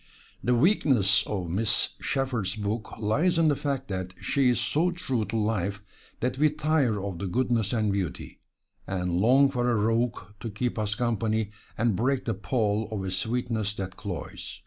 [0.43, 5.25] The weakness of Miss Sheppard's book lies in the fact that she is so true
[5.25, 5.83] to life
[6.21, 8.41] that we tire of the goodness and beauty,
[8.87, 13.11] and long for a rogue to keep us company and break the pall of a
[13.11, 14.59] sweetness that cloys.